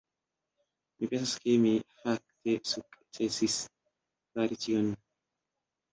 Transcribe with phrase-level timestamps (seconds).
[0.97, 3.59] Mi pensas ke mi fakte sukcesis
[4.33, 4.93] fari tion.